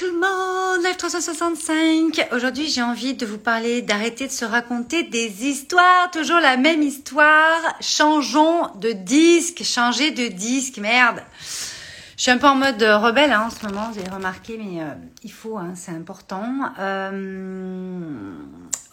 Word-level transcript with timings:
tout 0.00 0.06
le 0.06 0.12
monde, 0.18 0.82
Live 0.82 0.96
365. 0.96 2.28
Aujourd'hui, 2.32 2.68
j'ai 2.68 2.80
envie 2.80 3.12
de 3.12 3.26
vous 3.26 3.36
parler 3.36 3.82
d'arrêter 3.82 4.26
de 4.26 4.32
se 4.32 4.46
raconter 4.46 5.02
des 5.02 5.44
histoires, 5.44 6.10
toujours 6.10 6.40
la 6.40 6.56
même 6.56 6.80
histoire. 6.80 7.60
Changeons 7.82 8.68
de 8.76 8.92
disque, 8.92 9.62
changer 9.62 10.10
de 10.10 10.28
disque, 10.28 10.78
merde. 10.78 11.22
Je 12.16 12.22
suis 12.22 12.30
un 12.30 12.38
peu 12.38 12.46
en 12.46 12.54
mode 12.54 12.82
rebelle 12.82 13.30
hein, 13.30 13.48
en 13.48 13.50
ce 13.50 13.66
moment, 13.66 13.90
vous 13.90 13.98
avez 13.98 14.08
remarqué, 14.08 14.56
mais 14.56 14.80
euh, 14.80 14.86
il 15.22 15.32
faut, 15.32 15.58
hein, 15.58 15.72
c'est 15.74 15.92
important. 15.92 16.46
Euh, 16.78 18.32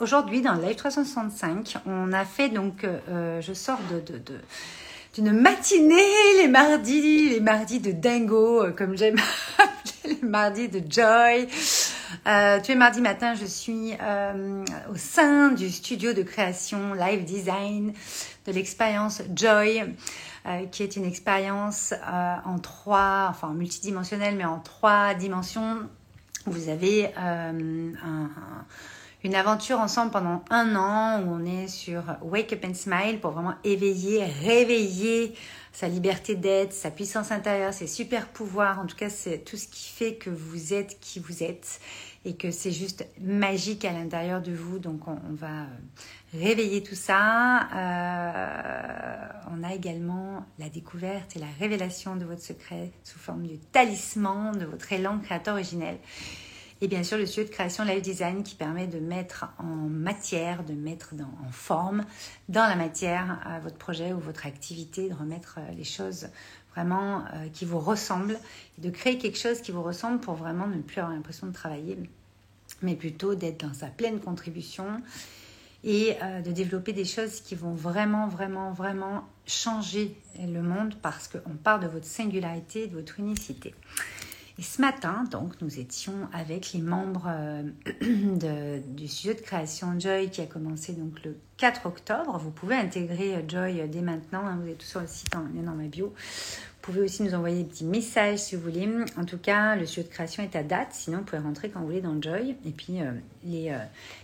Aujourd'hui, 0.01 0.41
dans 0.41 0.55
Live 0.55 0.75
365, 0.75 1.77
on 1.85 2.11
a 2.11 2.25
fait 2.25 2.49
donc, 2.49 2.83
euh, 2.83 3.41
je 3.41 3.53
sors 3.53 3.79
de, 3.89 4.01
de, 4.11 4.19
de 4.19 4.39
d'une 5.17 5.31
matinée 5.31 6.37
les 6.37 6.47
mardis, 6.47 7.29
les 7.29 7.39
mardis 7.39 7.79
de 7.79 7.91
dingo, 7.91 8.63
euh, 8.63 8.71
comme 8.71 8.95
j'aime 8.95 9.15
appeler 9.57 10.15
les 10.21 10.27
mardis 10.27 10.69
de 10.69 10.79
joy. 10.87 11.47
Euh, 12.27 12.59
tous 12.61 12.69
les 12.69 12.75
mardis 12.75 13.01
matin, 13.01 13.33
je 13.33 13.45
suis 13.45 13.93
euh, 13.99 14.63
au 14.91 14.95
sein 14.95 15.49
du 15.49 15.71
studio 15.71 16.13
de 16.13 16.21
création 16.21 16.93
live 16.93 17.25
design 17.25 17.93
de 18.45 18.51
l'expérience 18.51 19.23
Joy, 19.35 19.83
euh, 20.45 20.65
qui 20.67 20.83
est 20.83 20.95
une 20.95 21.05
expérience 21.05 21.95
en 22.45 22.59
trois, 22.59 23.27
enfin 23.29 23.53
multidimensionnelle, 23.53 24.35
mais 24.35 24.45
en 24.45 24.59
trois 24.59 25.15
dimensions. 25.15 25.79
Vous 26.45 26.69
avez 26.69 27.11
un 27.15 27.55
une 29.27 29.35
aventure 29.35 29.81
ensemble 29.81 30.11
pendant 30.11 30.41
un 30.49 30.75
an 30.77 31.21
où 31.21 31.31
on 31.33 31.45
est 31.45 31.67
sur 31.67 32.01
Wake 32.21 32.53
Up 32.53 32.63
and 32.65 32.75
Smile 32.75 33.19
pour 33.19 33.31
vraiment 33.31 33.55
éveiller, 33.65 34.23
réveiller 34.23 35.33
sa 35.73 35.89
liberté 35.89 36.35
d'être, 36.35 36.71
sa 36.71 36.91
puissance 36.91 37.29
intérieure, 37.31 37.73
ses 37.73 37.87
super 37.87 38.29
pouvoirs. 38.29 38.79
En 38.79 38.85
tout 38.85 38.95
cas, 38.95 39.09
c'est 39.09 39.39
tout 39.39 39.57
ce 39.57 39.67
qui 39.67 39.89
fait 39.89 40.15
que 40.15 40.29
vous 40.29 40.73
êtes 40.73 40.97
qui 41.01 41.19
vous 41.19 41.43
êtes 41.43 41.81
et 42.23 42.37
que 42.37 42.51
c'est 42.51 42.71
juste 42.71 43.05
magique 43.19 43.83
à 43.83 43.91
l'intérieur 43.91 44.41
de 44.41 44.53
vous. 44.53 44.79
Donc, 44.79 45.09
on, 45.09 45.17
va 45.33 45.65
réveiller 46.33 46.81
tout 46.81 46.95
ça. 46.95 47.67
Euh, 47.75 49.17
on 49.51 49.61
a 49.61 49.73
également 49.73 50.45
la 50.57 50.69
découverte 50.69 51.35
et 51.35 51.39
la 51.39 51.47
révélation 51.59 52.15
de 52.15 52.23
votre 52.23 52.41
secret 52.41 52.91
sous 53.03 53.19
forme 53.19 53.45
du 53.45 53.59
talisman 53.59 54.57
de 54.57 54.65
votre 54.65 54.93
élan 54.93 55.19
créateur 55.19 55.55
originel. 55.55 55.97
Et 56.79 56.87
bien 56.87 57.01
sûr, 57.01 57.17
le 57.17 57.25
studio 57.25 57.49
de 57.49 57.53
création 57.53 57.83
Live 57.83 58.01
Design 58.01 58.43
qui 58.43 58.53
permet 58.53 58.85
de 58.85 58.99
mettre 58.99 59.47
en 59.57 59.63
matière, 59.63 60.63
de 60.63 60.73
mettre 60.73 61.15
en 61.43 61.51
forme, 61.51 62.05
dans 62.49 62.67
la 62.67 62.75
matière, 62.75 63.39
euh, 63.47 63.59
votre 63.63 63.77
projet 63.77 64.13
ou 64.13 64.19
votre 64.19 64.45
activité, 64.45 65.09
de 65.09 65.15
remettre 65.15 65.57
euh, 65.57 65.71
les 65.75 65.83
choses 65.83 66.27
vraiment 66.75 67.25
euh, 67.33 67.47
qui 67.51 67.65
vous 67.65 67.79
ressemblent, 67.79 68.37
de 68.77 68.91
créer 68.91 69.17
quelque 69.17 69.39
chose 69.39 69.61
qui 69.61 69.71
vous 69.71 69.81
ressemble 69.81 70.19
pour 70.19 70.35
vraiment 70.35 70.67
ne 70.67 70.79
plus 70.79 70.99
avoir 70.99 71.15
l'impression 71.15 71.47
de 71.47 71.53
travailler, 71.53 71.97
mais 72.83 72.95
plutôt 72.95 73.33
d'être 73.33 73.65
dans 73.65 73.73
sa 73.73 73.87
pleine 73.87 74.19
contribution 74.19 74.85
et 75.83 76.17
de 76.43 76.51
développer 76.51 76.91
des 76.91 77.05
choses 77.05 77.39
qui 77.39 77.55
vont 77.55 77.73
vraiment, 77.73 78.27
vraiment, 78.27 78.71
vraiment 78.71 79.23
changer 79.45 80.15
le 80.37 80.61
monde 80.61 80.95
parce 81.01 81.27
qu'on 81.27 81.55
part 81.55 81.79
de 81.79 81.87
votre 81.87 82.05
singularité, 82.05 82.87
de 82.87 82.95
votre 82.95 83.19
unicité. 83.19 83.73
Et 84.59 84.63
ce 84.63 84.81
matin, 84.81 85.23
donc, 85.29 85.61
nous 85.61 85.79
étions 85.79 86.27
avec 86.33 86.73
les 86.73 86.81
membres 86.81 87.27
euh, 87.27 87.63
du 88.87 89.07
studio 89.07 89.33
de 89.35 89.41
création 89.41 89.99
Joy 89.99 90.31
qui 90.31 90.41
a 90.41 90.47
commencé 90.47 90.93
donc 90.93 91.23
le 91.23 91.37
4 91.57 91.85
octobre. 91.85 92.39
Vous 92.39 92.49
pouvez 92.49 92.75
intégrer 92.75 93.35
euh, 93.35 93.41
Joy 93.47 93.87
dès 93.87 94.01
maintenant. 94.01 94.47
Hein, 94.47 94.57
vous 94.59 94.69
êtes 94.69 94.79
tout 94.79 94.85
sur 94.87 95.01
le 95.01 95.07
site 95.07 95.35
en 95.35 95.41
lien 95.41 95.61
dans 95.63 95.75
ma 95.75 95.83
bio. 95.83 96.07
Vous 96.07 96.93
pouvez 96.93 97.01
aussi 97.01 97.21
nous 97.21 97.35
envoyer 97.35 97.61
des 97.61 97.69
petits 97.69 97.85
messages 97.85 98.39
si 98.39 98.55
vous 98.55 98.63
voulez. 98.63 98.89
En 99.17 99.25
tout 99.25 99.37
cas, 99.37 99.75
le 99.75 99.85
studio 99.85 100.09
de 100.09 100.13
création 100.13 100.41
est 100.41 100.55
à 100.55 100.63
date. 100.63 100.89
Sinon, 100.91 101.19
vous 101.19 101.25
pouvez 101.25 101.41
rentrer 101.41 101.69
quand 101.69 101.81
vous 101.81 101.87
voulez 101.87 102.01
dans 102.01 102.19
Joy. 102.19 102.55
Et 102.65 102.71
puis, 102.71 103.01
euh, 103.01 103.11
les 103.43 103.69
euh, 103.69 103.77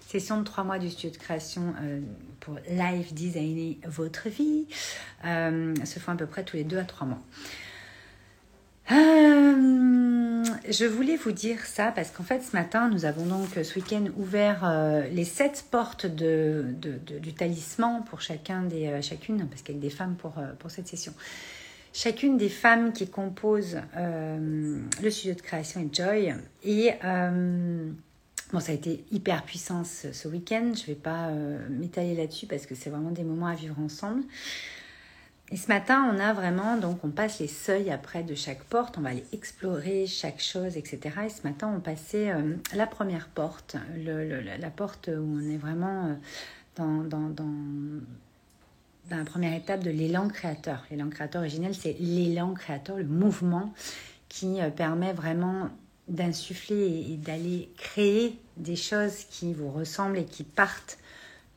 sessions 0.08 0.40
de 0.40 0.45
trois 0.45 0.64
mois 0.64 0.80
du 0.80 0.90
studio 0.90 1.12
de 1.12 1.18
création 1.18 1.75
euh, 1.80 2.00
pour 2.40 2.56
live 2.68 3.14
designer 3.14 3.78
votre 3.86 4.30
vie 4.30 4.66
se 5.24 6.00
font 6.00 6.13
à 6.13 6.16
peu 6.16 6.25
près 6.25 6.44
tous 6.44 6.56
les 6.56 6.63
deux 6.63 6.79
à 6.79 6.85
trois 6.85 7.06
mois. 7.06 7.22
Euh, 8.91 10.12
je 10.70 10.86
voulais 10.86 11.16
vous 11.16 11.31
dire 11.31 11.66
ça 11.66 11.92
parce 11.92 12.12
qu'en 12.12 12.24
fait 12.24 12.42
ce 12.42 12.56
matin 12.56 12.90
nous 12.90 13.06
avons 13.06 13.26
donc 13.26 13.50
ce 13.62 13.76
week-end 13.76 14.06
ouvert 14.18 14.64
euh, 14.64 15.08
les 15.09 15.26
sept 15.26 15.66
portes 15.72 16.06
du 16.06 17.34
talisman 17.34 18.04
pour 18.04 18.22
chacun 18.22 18.64
des, 18.64 18.88
euh, 18.88 19.02
chacune, 19.02 19.48
parce 19.48 19.62
qu'il 19.62 19.76
y 19.76 19.78
a 19.78 19.82
des 19.82 19.90
femmes 19.90 20.16
pour, 20.16 20.38
euh, 20.38 20.53
pour 20.59 20.72
cette 20.72 20.88
session. 20.88 21.14
Chacune 21.94 22.38
des 22.38 22.50
femmes 22.50 22.92
qui 22.92 23.08
composent 23.08 23.80
euh, 23.96 24.80
le 25.02 25.12
studio 25.12 25.36
de 25.36 25.42
création 25.42 25.80
et 25.82 25.90
Joy. 25.94 26.34
Et 26.64 26.92
bon, 28.52 28.59
ça 28.59 28.72
a 28.72 28.76
été 28.76 29.03
hyper 29.12 29.44
puissant 29.44 29.84
ce, 29.84 30.12
ce 30.12 30.28
week-end. 30.28 30.72
Je 30.76 30.82
ne 30.82 30.88
vais 30.88 30.96
pas 30.96 31.30
m'étaler 31.70 32.16
là-dessus 32.16 32.48
parce 32.48 32.66
que 32.66 32.74
c'est 32.74 32.90
vraiment 32.90 33.12
des 33.12 33.24
moments 33.24 33.46
à 33.46 33.53
vivre 33.53 33.80
ensemble. 33.80 34.24
Et 35.52 35.58
ce 35.58 35.68
matin, 35.68 36.09
on 36.12 36.20
a 36.20 36.34
vraiment, 36.34 36.78
donc 36.78 37.04
on 37.04 37.09
passe 37.09 37.40
les 37.40 37.48
seuils 37.48 37.92
après 37.92 38.24
de 38.24 38.34
chaque 38.34 38.64
porte, 38.64 38.98
on 38.98 39.02
va 39.02 39.09
aller 39.09 39.26
explorer 39.34 40.08
chaque 40.08 40.40
chose, 40.40 40.78
etc. 40.78 41.00
Et 41.26 41.30
ce 41.30 41.44
matin, 41.44 41.72
on 41.76 41.80
passait 41.80 42.31
euh, 42.31 42.56
la 42.74 42.88
première 42.88 43.28
porte, 43.28 43.76
la 43.96 44.70
porte 44.72 45.09
où 45.09 45.38
on 45.38 45.52
est 45.52 45.58
vraiment 45.58 46.08
euh, 46.08 46.14
dans, 46.76 47.30
dans, 47.30 47.52
la 49.12 49.24
première 49.26 49.53
étape 49.53 49.84
de 49.84 49.92
l'élan 49.92 50.28
créateur. 50.28 50.86
L'élan 50.90 51.09
créateur 51.09 51.42
originel, 51.42 51.76
c'est 51.76 51.98
l'élan 52.00 52.53
créateur, 52.53 52.98
le 52.98 53.03
mouvement 53.03 53.74
qui 54.30 54.62
euh, 54.62 54.70
permet 54.70 55.14
vraiment 55.14 55.70
d'insuffler 56.08 57.06
et 57.12 57.18
d'aller 57.18 57.70
créer 57.78 58.40
des 58.58 58.76
choses 58.76 59.26
qui 59.30 59.53
vous 59.53 59.70
ressemblent 59.70 60.18
et 60.18 60.26
qui 60.26 60.44
partent 60.44 60.98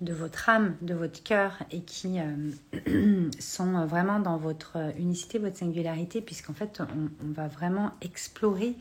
de 0.00 0.12
votre 0.12 0.48
âme, 0.48 0.76
de 0.82 0.94
votre 0.94 1.22
cœur 1.22 1.62
et 1.70 1.80
qui 1.80 2.18
euh, 2.18 3.30
sont 3.38 3.86
vraiment 3.86 4.20
dans 4.20 4.36
votre 4.36 4.76
unicité, 4.98 5.38
votre 5.38 5.56
singularité, 5.56 6.20
puisqu'en 6.20 6.52
fait, 6.52 6.80
on, 6.80 7.32
va 7.32 7.48
vraiment 7.48 7.92
explorer 8.02 8.76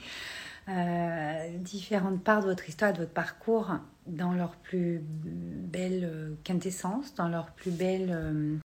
euh, 0.68 1.58
différentes 1.60 2.24
parts 2.24 2.42
de 2.42 2.48
votre 2.48 2.68
histoire, 2.68 2.94
de 2.94 3.00
votre 3.00 3.14
parcours 3.14 3.72
dans 4.08 4.34
leur 4.34 4.56
plus 4.56 5.02
belle 5.04 6.36
quintessence, 6.44 7.16
dans 7.16 7.28
leur 7.28 7.52
plus 7.52 7.72
belle 7.72 8.10
euh, 8.12 8.58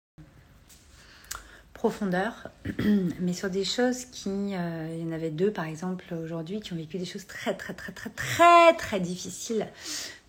profondeur, 1.78 2.50
mais 3.20 3.32
sur 3.32 3.50
des 3.50 3.64
choses 3.64 4.04
qui, 4.06 4.28
euh, 4.28 4.88
il 4.92 5.00
y 5.00 5.08
en 5.08 5.12
avait 5.12 5.30
deux 5.30 5.52
par 5.52 5.64
exemple 5.64 6.12
aujourd'hui, 6.14 6.60
qui 6.60 6.72
ont 6.72 6.76
vécu 6.76 6.98
des 6.98 7.04
choses 7.04 7.26
très 7.26 7.54
très 7.54 7.72
très 7.72 7.92
très 7.92 8.10
très 8.10 8.74
très 8.76 9.00
difficiles 9.00 9.66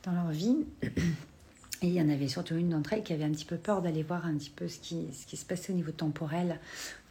dans 0.04 0.12
leur 0.12 0.30
vie. 0.30 0.66
Et 1.82 1.88
il 1.88 1.94
y 1.94 2.02
en 2.02 2.10
avait 2.10 2.28
surtout 2.28 2.56
une 2.56 2.70
d'entre 2.70 2.94
elles 2.94 3.04
qui 3.04 3.14
avait 3.14 3.24
un 3.24 3.32
petit 3.32 3.46
peu 3.46 3.56
peur 3.56 3.82
d'aller 3.82 4.04
voir 4.04 4.26
un 4.26 4.36
petit 4.36 4.50
peu 4.50 4.68
ce 4.68 4.80
qui, 4.80 5.08
ce 5.14 5.26
qui 5.26 5.38
se 5.38 5.46
passait 5.46 5.72
au 5.72 5.76
niveau 5.76 5.92
temporel, 5.92 6.60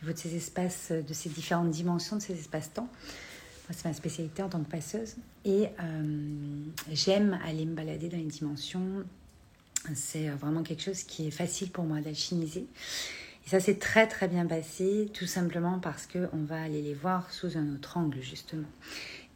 au 0.00 0.04
niveau 0.04 0.12
de 0.12 0.18
ces 0.18 0.36
espaces, 0.36 0.92
de 0.92 1.12
ces 1.14 1.30
différentes 1.30 1.70
dimensions 1.70 2.16
de 2.16 2.22
ces 2.22 2.34
espaces-temps. 2.34 2.88
C'est 3.70 3.84
ma 3.84 3.94
spécialité 3.94 4.42
en 4.42 4.48
tant 4.48 4.62
que 4.62 4.70
passeuse. 4.70 5.16
Et 5.44 5.66
euh, 5.80 6.62
j'aime 6.90 7.38
aller 7.46 7.66
me 7.66 7.74
balader 7.74 8.08
dans 8.08 8.16
les 8.16 8.24
dimensions. 8.24 9.04
C'est 9.94 10.28
vraiment 10.28 10.62
quelque 10.62 10.82
chose 10.82 11.02
qui 11.02 11.28
est 11.28 11.30
facile 11.30 11.70
pour 11.70 11.84
moi 11.84 12.00
d'alchimiser. 12.00 12.66
Et 13.46 13.48
ça 13.48 13.60
s'est 13.60 13.76
très 13.76 14.06
très 14.06 14.28
bien 14.28 14.46
passé, 14.46 15.10
tout 15.12 15.26
simplement 15.26 15.78
parce 15.78 16.06
qu'on 16.06 16.44
va 16.44 16.62
aller 16.62 16.82
les 16.82 16.94
voir 16.94 17.30
sous 17.30 17.56
un 17.56 17.74
autre 17.74 17.96
angle, 17.96 18.20
justement. 18.20 18.68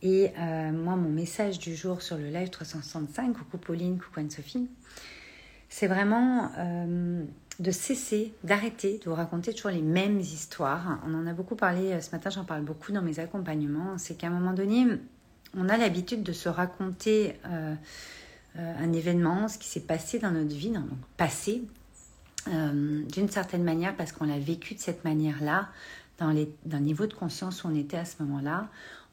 Et 0.03 0.31
euh, 0.39 0.73
moi, 0.73 0.97
mon 0.97 1.11
message 1.11 1.59
du 1.59 1.77
jour 1.77 2.03
sur 2.03 2.19
le 2.19 2.29
live 2.29 2.51
365, 2.51 3.35
coucou 3.35 3.59
Pauline, 3.59 3.99
coucou 3.99 4.21
Anne-Sophie, 4.21 4.69
c'est 5.73 5.87
vraiment 5.87 6.53
euh, 6.59 7.25
de 7.59 7.71
cesser, 7.71 8.35
d'arrêter 8.45 8.99
de 8.99 9.09
vous 9.09 9.17
raconter 9.17 9.55
toujours 9.55 9.71
les 9.71 9.81
mêmes 9.81 10.21
histoires. 10.21 11.01
On 11.07 11.15
en 11.15 11.27
a 11.27 11.33
beaucoup 11.33 11.57
parlé 11.57 11.99
ce 12.03 12.11
matin, 12.11 12.29
j'en 12.29 12.45
parle 12.45 12.63
beaucoup 12.63 12.93
dans 12.93 13.01
mes 13.01 13.21
accompagnements. 13.21 13.97
C'est 13.97 14.15
qu'à 14.15 14.27
un 14.27 14.31
moment 14.31 14.53
donné, 14.53 14.87
on 15.57 15.71
a 15.71 15.79
l'habitude 15.79 16.23
de 16.23 16.33
se 16.33 16.51
raconter 16.51 17.37
euh, 17.47 17.75
euh, 18.59 18.75
un 18.79 18.93
événement, 18.93 19.49
ce 19.49 19.57
qui 19.57 19.67
s'est 19.67 19.81
passé 19.81 20.19
dans 20.19 20.31
notre 20.31 20.55
vie, 20.55 20.71
donc 20.71 20.85
passé, 21.17 21.63
euh, 22.49 23.03
d'une 23.05 23.31
certaine 23.31 23.65
manière, 23.65 23.97
parce 23.97 24.13
qu'on 24.13 24.27
l'a 24.27 24.39
vécu 24.39 24.75
de 24.75 24.81
cette 24.81 25.05
manière-là, 25.05 25.71
dans, 26.19 26.35
dans 26.67 26.79
le 26.79 26.85
niveau 26.85 27.07
de 27.07 27.15
conscience 27.15 27.65
où 27.65 27.69
on 27.69 27.75
était 27.75 27.97
à 27.97 28.05
ce 28.05 28.23
moment-là. 28.23 28.69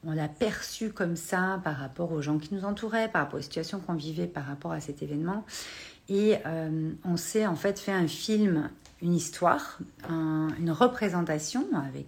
On 0.06 0.12
l'a 0.12 0.28
perçu 0.28 0.92
comme 0.92 1.16
ça 1.16 1.62
par 1.64 1.78
rapport 1.78 2.12
aux 2.12 2.22
gens 2.22 2.38
qui 2.38 2.54
nous 2.54 2.66
entouraient, 2.66 3.10
par 3.10 3.24
rapport 3.24 3.40
aux 3.40 3.44
situations 3.44 3.80
qu'on 3.80 3.96
vivait 3.96 4.28
par 4.28 4.46
rapport 4.46 4.72
à 4.74 4.82
cet 4.82 5.02
événement. 5.02 5.46
Et 6.10 6.38
euh, 6.46 6.92
on 7.06 7.18
s'est 7.18 7.46
en 7.46 7.56
fait 7.56 7.80
fait 7.80 7.92
un 7.92 8.08
film, 8.08 8.70
une 9.02 9.14
histoire, 9.14 9.80
un, 10.10 10.48
une 10.60 10.72
représentation 10.72 11.66
avec 11.74 12.08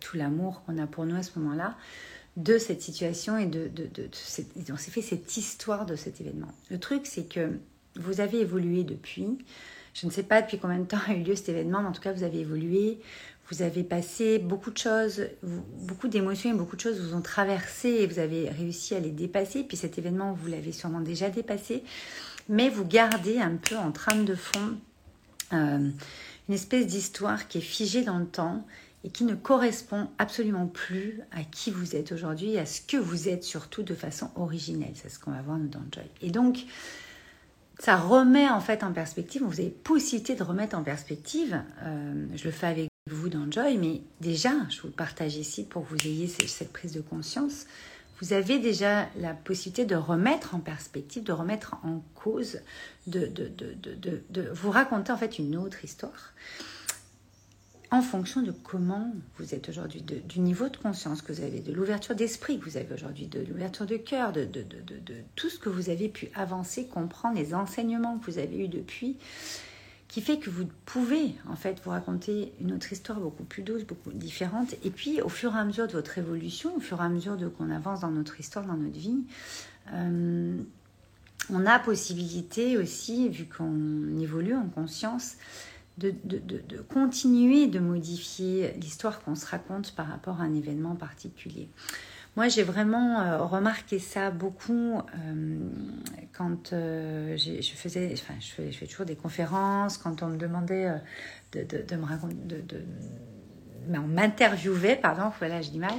tout 0.00 0.16
l'amour 0.16 0.62
qu'on 0.64 0.78
a 0.78 0.86
pour 0.86 1.06
nous 1.06 1.16
à 1.16 1.22
ce 1.22 1.38
moment-là 1.38 1.74
de 2.36 2.58
cette 2.58 2.82
situation 2.82 3.38
et 3.38 3.46
de, 3.46 3.70
on 4.72 4.76
s'est 4.76 4.90
fait 4.90 5.02
cette 5.02 5.36
histoire 5.36 5.86
de 5.86 5.96
cet 5.96 6.20
événement. 6.20 6.48
Le 6.70 6.78
truc, 6.78 7.06
c'est 7.06 7.28
que 7.28 7.58
vous 7.96 8.20
avez 8.20 8.40
évolué 8.40 8.82
depuis. 8.82 9.38
Je 9.94 10.06
ne 10.06 10.10
sais 10.10 10.24
pas 10.24 10.42
depuis 10.42 10.58
combien 10.58 10.80
de 10.80 10.84
temps 10.84 10.98
a 11.06 11.14
eu 11.14 11.22
lieu 11.22 11.36
cet 11.36 11.50
événement, 11.50 11.80
mais 11.80 11.88
en 11.88 11.92
tout 11.92 12.02
cas, 12.02 12.12
vous 12.12 12.24
avez 12.24 12.40
évolué. 12.40 12.98
Vous 13.50 13.62
avez 13.62 13.84
passé 13.84 14.38
beaucoup 14.38 14.70
de 14.70 14.78
choses, 14.78 15.26
beaucoup 15.42 16.08
d'émotions 16.08 16.50
et 16.50 16.54
beaucoup 16.54 16.76
de 16.76 16.80
choses 16.80 17.00
vous 17.00 17.14
ont 17.14 17.20
traversé 17.20 17.88
et 17.88 18.06
vous 18.06 18.18
avez 18.18 18.48
réussi 18.48 18.94
à 18.94 19.00
les 19.00 19.10
dépasser. 19.10 19.64
Puis 19.64 19.76
cet 19.76 19.98
événement, 19.98 20.32
vous 20.32 20.48
l'avez 20.48 20.72
sûrement 20.72 21.00
déjà 21.00 21.28
dépassé. 21.28 21.82
Mais 22.48 22.70
vous 22.70 22.84
gardez 22.84 23.38
un 23.38 23.56
peu 23.56 23.76
en 23.76 23.92
trame 23.92 24.24
de 24.24 24.34
fond 24.34 24.76
euh, 25.52 25.90
une 26.48 26.54
espèce 26.54 26.86
d'histoire 26.86 27.48
qui 27.48 27.58
est 27.58 27.62
figée 27.62 28.02
dans 28.02 28.18
le 28.18 28.26
temps 28.26 28.66
et 29.02 29.10
qui 29.10 29.24
ne 29.24 29.34
correspond 29.34 30.08
absolument 30.18 30.66
plus 30.66 31.20
à 31.30 31.42
qui 31.44 31.70
vous 31.70 31.94
êtes 31.94 32.12
aujourd'hui 32.12 32.56
à 32.56 32.64
ce 32.64 32.80
que 32.80 32.96
vous 32.96 33.28
êtes 33.28 33.44
surtout 33.44 33.82
de 33.82 33.94
façon 33.94 34.30
originelle. 34.36 34.92
C'est 34.94 35.10
ce 35.10 35.18
qu'on 35.18 35.32
va 35.32 35.42
voir 35.42 35.58
dans 35.58 35.82
Joy. 35.92 36.04
Et 36.22 36.30
donc, 36.30 36.64
ça 37.78 37.96
remet 37.96 38.48
en 38.48 38.60
fait 38.60 38.82
en 38.82 38.92
perspective, 38.92 39.42
vous 39.42 39.60
avez 39.60 39.68
possibilité 39.68 40.34
de 40.34 40.42
remettre 40.42 40.76
en 40.76 40.82
perspective, 40.82 41.60
euh, 41.82 42.26
je 42.34 42.44
le 42.44 42.50
fais 42.50 42.66
avec 42.66 42.88
vous 43.10 43.28
dans 43.28 43.50
Joy, 43.50 43.76
mais 43.76 44.00
déjà, 44.22 44.52
je 44.70 44.80
vous 44.80 44.86
le 44.86 44.94
partage 44.94 45.36
ici 45.36 45.64
pour 45.64 45.84
que 45.84 45.90
vous 45.90 46.06
ayez 46.06 46.26
cette 46.26 46.72
prise 46.72 46.92
de 46.92 47.02
conscience, 47.02 47.66
vous 48.22 48.32
avez 48.32 48.58
déjà 48.58 49.10
la 49.18 49.34
possibilité 49.34 49.84
de 49.84 49.94
remettre 49.94 50.54
en 50.54 50.60
perspective, 50.60 51.22
de 51.22 51.32
remettre 51.32 51.76
en 51.82 52.02
cause, 52.14 52.60
de, 53.06 53.26
de, 53.26 53.48
de, 53.48 54.22
de 54.30 54.48
vous 54.54 54.70
raconter 54.70 55.12
en 55.12 55.18
fait 55.18 55.38
une 55.38 55.54
autre 55.54 55.84
histoire 55.84 56.32
en 57.90 58.00
fonction 58.00 58.40
de 58.40 58.50
comment 58.50 59.12
vous 59.36 59.54
êtes 59.54 59.68
aujourd'hui, 59.68 60.00
du 60.02 60.40
niveau 60.40 60.70
de 60.70 60.76
conscience 60.76 61.20
que 61.20 61.30
vous 61.30 61.42
avez, 61.42 61.60
de 61.60 61.72
l'ouverture 61.72 62.16
d'esprit 62.16 62.58
que 62.58 62.64
vous 62.64 62.76
avez 62.78 62.92
aujourd'hui, 62.92 63.26
de 63.26 63.40
l'ouverture 63.40 63.86
de 63.86 63.98
cœur, 63.98 64.32
de, 64.32 64.44
de, 64.46 64.64
tout 65.36 65.50
ce 65.50 65.58
que 65.58 65.68
vous 65.68 65.90
avez 65.90 66.08
pu 66.08 66.28
avancer, 66.34 66.86
comprendre, 66.86 67.36
les 67.36 67.54
enseignements 67.54 68.18
que 68.18 68.30
vous 68.30 68.38
avez 68.38 68.64
eus 68.64 68.68
depuis, 68.68 69.16
qui 70.14 70.20
fait 70.20 70.38
que 70.38 70.48
vous 70.48 70.68
pouvez 70.84 71.34
en 71.48 71.56
fait 71.56 71.80
vous 71.84 71.90
raconter 71.90 72.52
une 72.60 72.72
autre 72.72 72.92
histoire 72.92 73.18
beaucoup 73.18 73.42
plus 73.42 73.64
douce, 73.64 73.82
beaucoup 73.82 74.12
différente. 74.12 74.76
Et 74.84 74.90
puis 74.90 75.20
au 75.20 75.28
fur 75.28 75.56
et 75.56 75.58
à 75.58 75.64
mesure 75.64 75.88
de 75.88 75.92
votre 75.92 76.18
évolution, 76.18 76.76
au 76.76 76.78
fur 76.78 77.00
et 77.00 77.04
à 77.04 77.08
mesure 77.08 77.36
de 77.36 77.48
qu'on 77.48 77.68
avance 77.68 78.02
dans 78.02 78.12
notre 78.12 78.38
histoire, 78.38 78.64
dans 78.64 78.76
notre 78.76 78.96
vie, 78.96 79.24
euh, 79.92 80.56
on 81.50 81.66
a 81.66 81.80
possibilité 81.80 82.78
aussi, 82.78 83.28
vu 83.28 83.46
qu'on 83.46 84.16
évolue 84.20 84.54
en 84.54 84.68
conscience, 84.68 85.32
de, 85.98 86.14
continuer 86.88 87.66
de 87.66 87.80
modifier 87.80 88.72
l'histoire 88.74 89.20
qu'on 89.20 89.34
se 89.34 89.46
raconte 89.46 89.96
par 89.96 90.06
rapport 90.06 90.40
à 90.40 90.44
un 90.44 90.54
événement 90.54 90.94
particulier. 90.94 91.68
Moi, 92.36 92.48
j'ai 92.48 92.64
vraiment 92.64 93.20
euh, 93.20 93.38
remarqué 93.44 94.00
ça 94.00 94.30
beaucoup 94.30 94.98
euh, 94.98 95.58
quand 96.36 96.72
euh, 96.72 97.36
je 97.36 97.74
faisais, 97.74 98.10
enfin, 98.14 98.34
je 98.40 98.46
fais, 98.46 98.72
je 98.72 98.84
toujours 98.86 99.06
des 99.06 99.14
conférences, 99.14 99.98
quand 99.98 100.22
on 100.22 100.28
me 100.28 100.36
demandait 100.36 101.00
de, 101.52 101.96
me 101.96 102.04
raconter, 102.04 102.34
de, 102.34 102.84
ben, 103.86 104.02
on 104.04 104.08
m'interviewait, 104.08 104.96
pardon, 104.96 105.30
voilà, 105.38 105.60
je 105.60 105.70
dis 105.70 105.78
mal, 105.78 105.94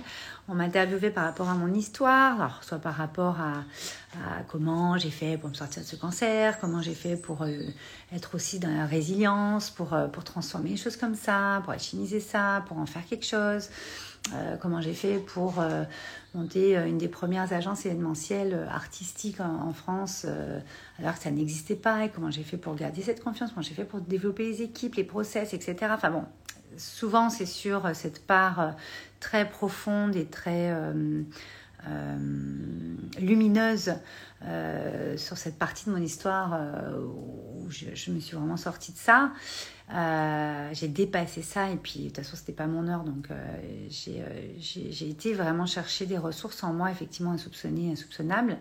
on 0.47 0.55
m'interviewait 0.55 1.11
par 1.11 1.25
rapport 1.25 1.49
à 1.49 1.53
mon 1.53 1.73
histoire, 1.73 2.41
alors 2.41 2.63
soit 2.63 2.79
par 2.79 2.95
rapport 2.95 3.37
à, 3.39 3.63
comment 4.47 4.97
j'ai 4.97 5.09
fait 5.09 5.37
pour 5.37 5.49
me 5.49 5.53
sortir 5.53 5.83
de 5.83 5.87
ce 5.87 5.95
cancer, 5.95 6.59
comment 6.59 6.81
j'ai 6.81 6.93
fait 6.93 7.17
pour 7.17 7.43
euh, 7.43 7.59
être 8.13 8.35
aussi 8.35 8.59
dans 8.59 8.73
la 8.73 8.85
résilience, 8.85 9.69
pour, 9.69 9.93
euh, 9.93 10.07
pour 10.07 10.23
transformer 10.23 10.69
les 10.69 10.77
choses 10.77 10.95
comme 10.95 11.15
ça, 11.15 11.61
pour 11.63 11.73
alchimiser 11.73 12.19
ça, 12.19 12.63
pour 12.67 12.77
en 12.77 12.85
faire 12.85 13.05
quelque 13.05 13.25
chose, 13.25 13.69
euh, 14.33 14.57
comment 14.57 14.81
j'ai 14.81 14.93
fait 14.93 15.19
pour 15.19 15.63
monter 16.33 16.75
une 16.75 16.97
des 16.97 17.07
premières 17.07 17.53
agences 17.53 17.85
événementielles 17.85 18.67
artistiques 18.71 19.39
en, 19.39 19.73
France 19.73 20.25
alors 20.99 21.15
que 21.15 21.23
ça 21.23 21.31
n'existait 21.31 21.75
pas, 21.75 22.05
et 22.05 22.09
comment 22.09 22.31
j'ai 22.31 22.43
fait 22.43 22.57
pour 22.57 22.75
garder 22.75 23.01
cette 23.01 23.23
confiance, 23.23 23.51
comment 23.51 23.61
j'ai 23.61 23.73
fait 23.73 23.85
pour 23.85 24.01
développer 24.01 24.43
les 24.43 24.61
équipes, 24.61 24.95
les 24.95 25.03
process, 25.03 25.53
etc. 25.53 25.75
Enfin 25.91 26.11
bon, 26.11 26.23
souvent 26.77 27.29
c'est 27.29 27.45
sur 27.45 27.95
cette 27.95 28.25
part 28.25 28.75
très 29.19 29.47
profonde 29.47 30.15
et 30.15 30.25
très 30.25 30.73
euh, 31.87 31.91
euh, 31.91 33.19
lumineuse 33.19 33.93
euh, 34.43 35.17
sur 35.17 35.37
cette 35.37 35.57
partie 35.57 35.85
de 35.85 35.91
mon 35.91 36.01
histoire 36.01 36.59
où 36.99 37.69
je, 37.69 38.11
me 38.11 38.19
suis 38.19 38.35
vraiment 38.35 38.57
sortie 38.57 38.91
de 38.91 38.97
ça. 38.97 39.31
j'ai 40.73 40.87
dépassé 40.87 41.41
ça 41.41 41.69
et 41.69 41.77
puis 41.77 41.99
de 41.99 42.05
toute 42.07 42.17
façon 42.17 42.35
c'était 42.35 42.51
pas 42.51 42.67
mon 42.67 42.87
heure 42.87 43.03
donc 43.03 43.29
j'ai 43.89 45.09
été 45.09 45.33
vraiment 45.33 45.65
chercher 45.65 46.05
des 46.05 46.17
ressources 46.17 46.63
en 46.63 46.73
moi 46.73 46.91
effectivement 46.91 47.31
insoupçonnées, 47.31 47.91
insoupçonnables. 47.93 48.57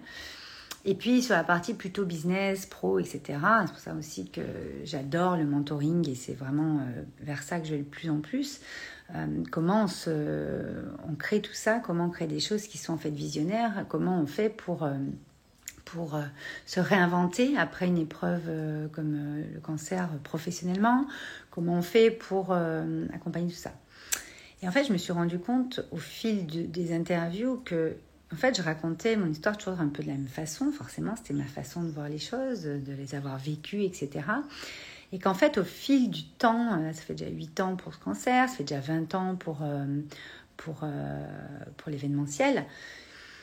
Et 0.86 0.94
puis 0.94 1.22
sur 1.22 1.34
la 1.34 1.44
partie 1.44 1.72
plutôt 1.72 2.04
business, 2.04 2.66
pro, 2.66 2.98
etc. 2.98 3.22
C'est 3.62 3.72
pour 3.72 3.78
ça 3.78 3.94
aussi 3.94 4.28
que 4.28 4.42
j'adore 4.84 5.36
le 5.36 5.46
mentoring 5.46 6.08
et 6.10 6.14
c'est 6.14 6.34
vraiment 6.34 6.80
vers 7.20 7.42
ça 7.42 7.58
que 7.58 7.66
je 7.66 7.72
vais 7.72 7.78
le 7.78 7.84
plus 7.84 8.10
en 8.10 8.20
plus. 8.20 8.60
Euh, 9.14 9.44
comment 9.50 9.86
on, 10.06 11.14
crée 11.16 11.42
tout 11.42 11.52
ça, 11.52 11.78
comment 11.78 12.06
on 12.06 12.10
crée 12.10 12.26
des 12.26 12.40
choses 12.40 12.66
qui 12.66 12.78
sont 12.78 12.94
en 12.94 12.98
fait 12.98 13.10
visionnaires, 13.10 13.84
comment 13.88 14.18
on 14.18 14.26
fait 14.26 14.48
pour, 14.48 14.82
euh, 14.82 14.94
pour 15.84 16.14
euh, 16.14 16.22
se 16.64 16.80
réinventer 16.80 17.56
après 17.58 17.86
une 17.86 17.98
épreuve 17.98 18.50
comme 18.92 19.42
le 19.52 19.60
cancer 19.60 20.08
professionnellement, 20.22 21.06
comment 21.50 21.74
on 21.74 21.82
fait 21.82 22.10
pour 22.10 22.52
accompagner 22.52 23.50
tout 23.50 23.58
ça. 23.58 23.72
Et 24.62 24.68
en 24.68 24.70
fait, 24.70 24.84
je 24.84 24.92
me 24.92 24.98
suis 24.98 25.12
rendu 25.12 25.38
compte 25.38 25.80
au 25.90 25.98
fil 25.98 26.46
des 26.46 26.94
interviews 26.94 27.60
que 27.64 27.96
en 28.34 28.36
fait, 28.36 28.56
je 28.56 28.62
racontais 28.62 29.16
mon 29.16 29.28
histoire 29.28 29.56
toujours 29.56 29.80
un 29.80 29.86
peu 29.86 30.02
de 30.02 30.08
la 30.08 30.14
même 30.14 30.26
façon. 30.26 30.72
Forcément, 30.72 31.14
c'était 31.14 31.34
ma 31.34 31.44
façon 31.44 31.84
de 31.84 31.88
voir 31.90 32.08
les 32.08 32.18
choses, 32.18 32.64
de 32.64 32.92
les 32.92 33.14
avoir 33.14 33.38
vécues, 33.38 33.84
etc. 33.84 34.10
Et 35.12 35.20
qu'en 35.20 35.34
fait, 35.34 35.56
au 35.56 35.62
fil 35.62 36.10
du 36.10 36.24
temps, 36.24 36.80
euh, 36.80 36.92
ça 36.92 37.00
fait 37.00 37.14
déjà 37.14 37.30
8 37.30 37.60
ans 37.60 37.76
pour 37.76 37.94
ce 37.94 38.00
cancer, 38.00 38.48
ça 38.48 38.56
fait 38.56 38.64
déjà 38.64 38.80
20 38.80 39.14
ans 39.14 39.36
pour, 39.36 39.58
euh, 39.62 39.86
pour, 40.56 40.80
euh, 40.82 41.24
pour 41.76 41.92
l'événementiel. 41.92 42.64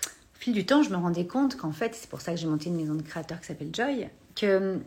Au 0.03 0.39
fil 0.39 0.51
du 0.51 0.65
temps, 0.65 0.83
je 0.83 0.89
me 0.89 0.97
rendais 0.97 1.25
compte 1.25 1.55
qu'en 1.55 1.71
fait, 1.71 1.95
c'est 1.95 2.09
pour 2.09 2.19
ça 2.19 2.33
que 2.33 2.37
j'ai 2.37 2.47
monté 2.47 2.67
une 2.67 2.75
maison 2.75 2.95
de 2.95 3.01
créateurs 3.01 3.39
qui 3.39 3.47
s'appelle 3.47 3.73
Joy, 3.73 4.09
que 4.35 4.81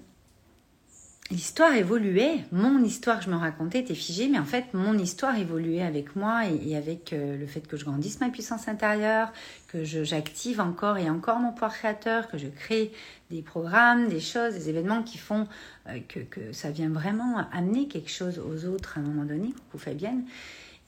l'histoire 1.31 1.75
évoluait. 1.75 2.45
Mon 2.53 2.83
histoire 2.83 3.19
que 3.19 3.25
je 3.25 3.31
me 3.31 3.37
racontais 3.37 3.81
était 3.81 3.95
figée, 3.95 4.29
mais 4.29 4.39
en 4.39 4.45
fait, 4.45 4.75
mon 4.75 4.99
histoire 4.99 5.39
évoluait 5.39 5.83
avec 5.83 6.17
moi 6.17 6.47
et, 6.47 6.77
avec 6.77 7.13
euh, 7.13 7.37
le 7.37 7.47
fait 7.47 7.67
que 7.67 7.77
je 7.77 7.85
grandisse 7.85 8.21
ma 8.21 8.29
puissance 8.29 8.69
intérieure, 8.69 9.33
que 9.69 9.85
j'active 9.85 10.61
encore 10.61 10.99
et 10.99 11.09
encore 11.09 11.39
mon 11.39 11.53
pouvoir 11.53 11.73
créateur, 11.73 12.29
que 12.29 12.39
je 12.39 12.49
crée 12.49 12.93
des 13.31 13.43
programmes, 13.43 14.09
des 14.09 14.21
choses, 14.21 14.55
des 14.55 14.69
événements 14.69 15.03
qui 15.03 15.19
font 15.19 15.49
euh, 15.89 15.99
que, 16.09 16.21
que, 16.21 16.53
ça 16.53 16.71
vient 16.71 16.91
vraiment 16.91 17.47
amener 17.53 17.89
quelque 17.89 18.11
chose 18.11 18.39
aux 18.39 18.67
autres 18.67 18.99
à 18.99 19.01
un 19.01 19.05
moment 19.05 19.25
donné, 19.25 19.53
coucou 19.71 19.79
Fabienne. 19.79 20.25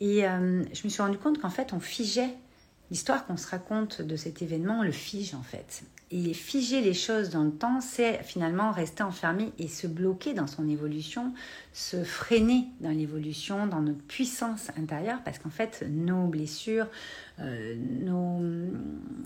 Et 0.01 0.27
euh, 0.27 0.63
je 0.73 0.85
me 0.85 0.89
suis 0.91 1.03
rendu 1.03 1.19
compte 1.19 1.41
qu'en 1.41 1.51
fait, 1.51 1.73
on 1.73 1.81
figeait 1.81 2.35
l'histoire 2.91 3.27
qu'on 3.27 3.37
se 3.37 3.49
raconte 3.49 4.03
de 4.03 4.17
cet 4.17 4.43
événement, 4.43 4.81
on 4.81 4.83
le 4.83 4.93
fige 4.93 5.35
en 5.35 5.43
fait. 5.43 5.83
Et 6.13 6.35
figer 6.35 6.83
les 6.83 6.95
choses 6.95 7.31
dans 7.31 7.43
le 7.43 7.51
temps, 7.51 7.81
c'est 7.81 8.23
finalement 8.23 8.71
rester 8.71 9.03
enfermé 9.03 9.51
et 9.59 9.67
se 9.67 9.89
bloquer 9.89 10.35
dans 10.35 10.47
son 10.47 10.69
évolution, 10.69 11.35
se 11.73 12.05
freiner 12.05 12.67
dans 12.81 12.91
l'évolution, 12.91 13.67
dans 13.67 13.81
notre 13.81 14.03
puissance 14.03 14.71
intérieure, 14.79 15.19
parce 15.25 15.41
qu'en 15.41 15.51
fait, 15.51 15.85
nos 15.89 16.29
blessures, 16.29 16.87
euh, 17.41 17.75
nos, 18.03 18.39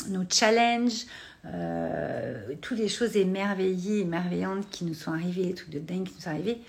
nos, 0.09 0.25
challenges, 0.31 1.05
euh, 1.45 2.55
toutes 2.63 2.79
les 2.79 2.89
choses 2.89 3.15
émerveillées, 3.15 4.01
émerveillantes 4.01 4.67
qui 4.71 4.87
nous 4.87 4.95
sont 4.95 5.13
arrivées, 5.13 5.53
tout 5.53 5.71
de 5.71 5.81
dingue 5.81 6.05
qui 6.05 6.15
nous 6.15 6.21
sont 6.23 6.31
arrivées, 6.31 6.63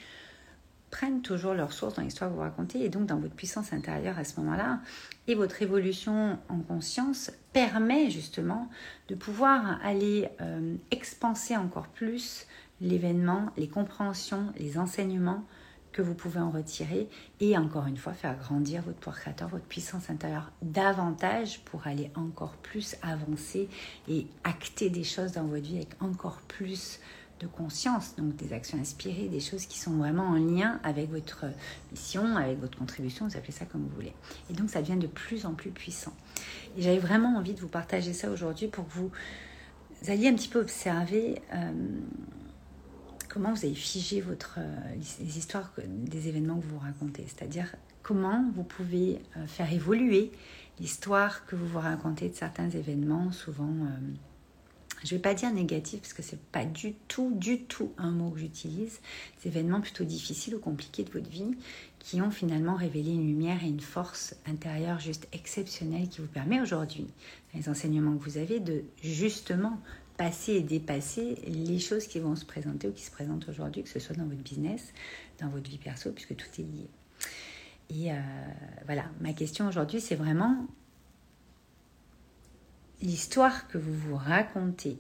prennent 0.92 1.22
toujours 1.22 1.54
leur 1.54 1.74
source 1.74 1.96
dans 1.96 2.04
l'histoire 2.04 2.30
que 2.30 2.36
vous 2.36 2.42
racontez 2.42 2.84
et 2.84 2.90
donc 2.90 3.08
dans 3.08 3.18
votre 3.18 3.34
puissance 3.34 3.74
intérieure 3.74 4.20
à 4.20 4.24
ce 4.24 4.40
moment-là. 4.42 4.82
Et 5.28 5.36
votre 5.36 5.62
évolution 5.62 6.38
en 6.50 6.60
conscience 6.60 7.32
permet 7.54 8.12
justement 8.12 8.70
de 9.08 9.16
pouvoir 9.16 9.80
aller 9.84 10.30
euh, 10.42 10.76
expanser 10.92 11.56
encore 11.58 11.88
plus 11.88 12.46
l'événement, 12.82 13.48
les 13.58 13.68
compréhensions, 13.68 14.52
les 14.58 14.78
enseignements 14.78 15.44
que 15.92 16.02
vous 16.02 16.14
pouvez 16.14 16.40
en 16.40 16.50
retirer 16.50 17.10
et 17.40 17.58
encore 17.58 17.86
une 17.86 17.98
fois 17.98 18.14
faire 18.14 18.38
grandir 18.38 18.82
votre 18.82 18.98
pouvoir 18.98 19.16
créateur, 19.18 19.50
votre 19.50 19.66
puissance 19.66 20.10
intérieure 20.10 20.52
davantage 20.62 21.62
pour 21.66 21.86
aller 21.88 22.12
encore 22.16 22.56
plus 22.58 22.96
avancer 23.02 23.70
et 24.08 24.28
acter 24.44 24.90
des 24.90 25.04
choses 25.04 25.34
dans 25.34 25.44
votre 25.44 25.64
vie 25.64 25.78
avec 25.78 26.02
encore 26.02 26.40
plus 26.48 27.00
de 27.42 27.48
conscience, 27.48 28.16
donc 28.16 28.36
des 28.36 28.54
actions 28.54 28.78
inspirées, 28.80 29.28
des 29.28 29.40
choses 29.40 29.66
qui 29.66 29.80
sont 29.80 29.92
vraiment 29.92 30.28
en 30.28 30.36
lien 30.36 30.80
avec 30.84 31.10
votre 31.10 31.46
mission, 31.92 32.38
avec 32.38 32.60
votre 32.60 32.78
contribution, 32.78 33.28
vous 33.28 33.36
appelez 33.36 33.52
ça 33.52 33.66
comme 33.66 33.82
vous 33.82 33.96
voulez. 33.96 34.14
Et 34.50 34.54
donc 34.54 34.70
ça 34.70 34.82
devient 34.82 35.00
de 35.00 35.08
plus 35.08 35.46
en 35.46 35.54
plus 35.54 35.72
puissant. 35.72 36.14
Et 36.78 36.82
j'avais 36.82 37.00
vraiment 37.00 37.36
envie 37.38 37.54
de 37.54 37.60
vous 37.60 37.68
partager 37.68 38.14
ça 38.14 38.30
aujourd'hui 38.30 38.68
pour 38.68 38.88
que 38.88 38.94
vous 38.94 39.12
alliez 40.08 40.28
un 40.28 40.36
petit 40.36 40.50
peu 40.50 40.60
observer 40.60 41.42
euh, 41.54 41.72
comment 43.28 43.54
vous 43.54 43.66
avez 43.66 43.76
figé 43.76 44.22
votre, 44.22 44.56
euh, 44.60 44.96
les 45.20 45.38
histoires 45.38 45.72
des 45.88 46.28
événements 46.28 46.60
que 46.60 46.66
vous 46.66 46.80
racontez, 46.80 47.26
c'est-à-dire 47.28 47.76
comment 48.04 48.46
vous 48.56 48.64
pouvez 48.64 49.20
euh, 49.38 49.48
faire 49.48 49.72
évoluer 49.74 50.32
l'histoire 50.80 51.46
que 51.46 51.56
vous 51.56 51.68
vous 51.68 51.80
racontez 51.80 52.30
de 52.30 52.36
certains 52.36 52.70
événements, 52.70 53.32
souvent 53.32 53.74
je 55.04 55.14
ne 55.14 55.18
vais 55.18 55.22
pas 55.22 55.34
dire 55.34 55.52
négatif 55.52 56.02
parce 56.02 56.14
que 56.14 56.22
c'est 56.22 56.40
pas 56.40 56.66
du 56.66 56.94
tout, 57.08 57.32
du 57.36 57.64
tout 57.64 57.92
un 57.98 58.12
mot 58.12 58.30
que 58.30 58.40
j'utilise. 58.40 59.00
Des 59.42 59.50
événements 59.50 59.82
plutôt 59.82 60.04
difficiles 60.04 60.56
ou 60.56 60.60
compliqués 60.60 61.04
de 61.04 61.12
votre 61.12 61.30
vie 61.30 61.52
qui 62.00 62.22
ont 62.22 62.32
finalement 62.32 62.76
révélé 62.76 63.12
une 63.12 63.28
lumière 63.28 63.64
et 63.64 63.68
une 63.68 63.80
force 63.80 64.36
intérieure 64.46 65.00
juste 65.00 65.28
exceptionnelle 65.34 66.08
qui 66.10 66.22
vous 66.22 66.28
permet 66.28 66.62
aujourd'hui, 66.62 67.08
les 67.54 67.70
enseignements 67.70 68.16
que 68.16 68.24
vous 68.24 68.38
avez, 68.38 68.60
de 68.60 68.84
justement 69.04 69.80
passer 70.18 70.54
et 70.54 70.62
dépasser 70.62 71.36
les 71.48 71.80
choses 71.80 72.06
qui 72.06 72.20
vont 72.20 72.36
se 72.36 72.46
présenter 72.46 72.88
ou 72.88 72.92
qui 72.92 73.04
se 73.04 73.12
présentent 73.12 73.48
aujourd'hui, 73.50 73.84
que 73.84 73.90
ce 73.90 74.00
soit 74.00 74.16
dans 74.16 74.26
votre 74.26 74.42
business, 74.42 74.94
dans 75.40 75.50
votre 75.50 75.70
vie 75.70 75.78
perso, 75.78 76.12
puisque 76.12 76.36
tout 76.36 76.48
est 76.60 76.64
lié. 76.64 76.90
Et 77.90 78.12
euh, 78.12 78.16
voilà, 78.86 79.06
ma 79.20 79.34
question 79.34 79.68
aujourd'hui, 79.68 80.00
c'est 80.00 80.16
vraiment 80.16 80.68
l'histoire 83.02 83.68
que 83.68 83.78
vous 83.78 83.94
vous 83.94 84.16
racontez 84.16 84.98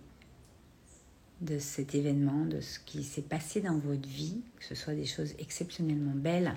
de 1.41 1.57
cet 1.57 1.95
événement, 1.95 2.45
de 2.45 2.61
ce 2.61 2.79
qui 2.79 3.03
s'est 3.03 3.21
passé 3.21 3.61
dans 3.61 3.77
votre 3.77 4.07
vie, 4.07 4.41
que 4.59 4.65
ce 4.65 4.75
soit 4.75 4.93
des 4.93 5.05
choses 5.05 5.33
exceptionnellement 5.39 6.13
belles 6.13 6.53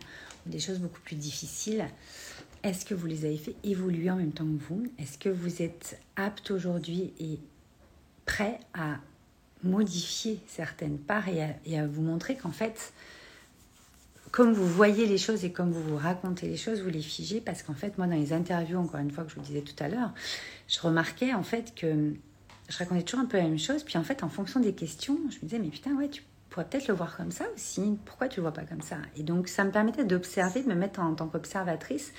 ou 0.46 0.50
des 0.50 0.58
choses 0.58 0.78
beaucoup 0.78 1.00
plus 1.00 1.16
difficiles, 1.16 1.86
est-ce 2.62 2.84
que 2.84 2.94
vous 2.94 3.06
les 3.06 3.24
avez 3.24 3.36
fait 3.36 3.56
évoluer 3.62 4.10
en 4.10 4.16
même 4.16 4.32
temps 4.32 4.44
que 4.44 4.62
vous? 4.68 4.86
Est-ce 4.98 5.18
que 5.18 5.28
vous 5.28 5.62
êtes 5.62 5.98
apte 6.16 6.50
aujourd'hui 6.50 7.12
et 7.18 7.38
prêt 8.26 8.60
à 8.74 8.98
modifier 9.62 10.38
certaines 10.46 10.98
parts 10.98 11.28
et 11.28 11.42
à, 11.42 11.48
et 11.64 11.78
à 11.78 11.86
vous 11.86 12.02
montrer 12.02 12.36
qu'en 12.36 12.52
fait, 12.52 12.92
comme 14.34 14.52
vous 14.52 14.66
voyez 14.66 15.06
les 15.06 15.16
choses 15.16 15.44
et 15.44 15.52
comme 15.52 15.70
vous 15.70 15.80
vous 15.80 15.96
racontez 15.96 16.48
les 16.48 16.56
choses, 16.56 16.82
vous 16.82 16.90
les 16.90 17.00
figez 17.00 17.40
parce 17.40 17.62
qu'en 17.62 17.74
fait, 17.74 17.98
moi, 17.98 18.08
dans 18.08 18.16
les 18.16 18.32
interviews, 18.32 18.76
encore 18.80 18.98
une 18.98 19.12
fois 19.12 19.22
que 19.22 19.30
je 19.30 19.36
vous 19.36 19.42
disais 19.42 19.60
tout 19.60 19.76
à 19.78 19.86
l'heure, 19.86 20.12
je 20.66 20.80
remarquais 20.80 21.32
en 21.32 21.44
fait 21.44 21.72
que 21.76 22.14
je 22.68 22.76
racontais 22.76 23.04
toujours 23.04 23.24
un 23.24 23.28
peu 23.28 23.36
la 23.36 23.44
même 23.44 23.60
chose. 23.60 23.84
Puis 23.84 23.96
en 23.96 24.02
fait, 24.02 24.24
en 24.24 24.28
fonction 24.28 24.58
des 24.58 24.72
questions, 24.72 25.16
je 25.30 25.36
me 25.36 25.42
disais, 25.42 25.60
mais 25.60 25.68
putain, 25.68 25.94
ouais, 25.94 26.08
tu 26.08 26.24
pourrais 26.50 26.64
peut-être 26.64 26.88
le 26.88 26.94
voir 26.94 27.16
comme 27.16 27.30
ça 27.30 27.44
aussi. 27.54 27.96
Pourquoi 28.06 28.26
tu 28.26 28.40
le 28.40 28.42
vois 28.42 28.52
pas 28.52 28.64
comme 28.64 28.80
ça? 28.80 28.96
Et 29.16 29.22
donc, 29.22 29.46
ça 29.46 29.62
me 29.62 29.70
permettait 29.70 30.04
d'observer, 30.04 30.64
de 30.64 30.68
me 30.68 30.74
mettre 30.74 30.98
en 30.98 31.14
tant 31.14 31.28
qu'observatrice 31.28 32.12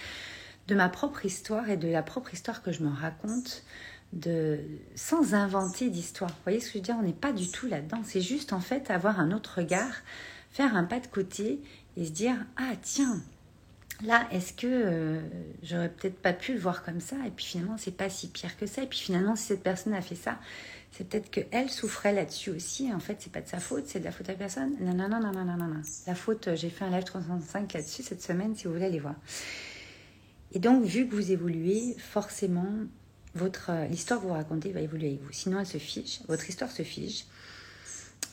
de 0.69 0.75
ma 0.75 0.87
propre 0.87 1.25
histoire 1.25 1.69
et 1.69 1.75
de 1.75 1.89
la 1.89 2.01
propre 2.01 2.33
histoire 2.33 2.61
que 2.61 2.71
je 2.71 2.81
me 2.81 2.95
raconte 2.95 3.65
de 4.13 4.61
sans 4.95 5.33
inventer 5.33 5.89
d'histoire. 5.89 6.29
Vous 6.29 6.43
voyez 6.45 6.61
ce 6.61 6.67
que 6.67 6.71
je 6.71 6.77
veux 6.77 6.83
dire? 6.83 6.95
On 6.97 7.03
n'est 7.03 7.11
pas 7.11 7.33
du 7.33 7.51
tout 7.51 7.67
là-dedans. 7.67 7.99
C'est 8.05 8.21
juste 8.21 8.53
en 8.53 8.61
fait 8.61 8.89
avoir 8.89 9.19
un 9.19 9.33
autre 9.33 9.55
regard, 9.57 9.91
faire 10.51 10.77
un 10.77 10.85
pas 10.85 11.01
de 11.01 11.07
côté 11.07 11.59
et 11.97 12.05
se 12.05 12.11
dire 12.11 12.35
ah 12.57 12.73
tiens 12.81 13.21
là 14.03 14.27
est-ce 14.31 14.53
que 14.53 14.67
euh, 14.67 15.21
j'aurais 15.63 15.89
peut-être 15.89 16.17
pas 16.17 16.33
pu 16.33 16.53
le 16.53 16.59
voir 16.59 16.83
comme 16.83 16.99
ça 16.99 17.15
et 17.25 17.31
puis 17.31 17.45
finalement 17.45 17.77
c'est 17.77 17.95
pas 17.95 18.09
si 18.09 18.27
pire 18.27 18.57
que 18.57 18.65
ça 18.65 18.83
et 18.83 18.87
puis 18.87 18.99
finalement 18.99 19.35
si 19.35 19.45
cette 19.45 19.63
personne 19.63 19.93
a 19.93 20.01
fait 20.01 20.15
ça 20.15 20.39
c'est 20.97 21.09
peut-être 21.09 21.29
que 21.29 21.41
elle 21.51 21.69
souffrait 21.69 22.13
là-dessus 22.13 22.51
aussi 22.51 22.93
en 22.93 22.99
fait 22.99 23.17
c'est 23.19 23.31
pas 23.31 23.41
de 23.41 23.47
sa 23.47 23.59
faute 23.59 23.83
c'est 23.87 23.99
de 23.99 24.05
la 24.05 24.11
faute 24.11 24.29
à 24.29 24.33
personne. 24.33 24.75
Non 24.79 24.93
non 24.93 25.09
non 25.09 25.19
non 25.19 25.31
non 25.31 25.43
non 25.43 25.57
non 25.57 25.81
la 26.07 26.15
faute 26.15 26.49
j'ai 26.55 26.69
fait 26.69 26.85
un 26.85 26.89
live 26.89 27.03
365 27.03 27.73
là-dessus 27.73 28.03
cette 28.03 28.21
semaine 28.21 28.55
si 28.55 28.65
vous 28.65 28.73
voulez 28.73 28.85
aller 28.85 28.99
voir. 28.99 29.15
Et 30.53 30.59
donc 30.59 30.85
vu 30.85 31.07
que 31.07 31.13
vous 31.13 31.31
évoluez 31.31 31.95
forcément 31.99 32.71
votre 33.33 33.71
euh, 33.71 33.87
l'histoire 33.87 34.21
que 34.21 34.27
vous 34.27 34.33
racontez 34.33 34.71
va 34.71 34.79
évoluer 34.79 35.07
avec 35.07 35.21
vous. 35.21 35.33
Sinon 35.33 35.59
elle 35.59 35.65
se 35.65 35.79
fiche 35.79 36.21
votre 36.29 36.47
histoire 36.47 36.71
se 36.71 36.83
fiche 36.83 37.25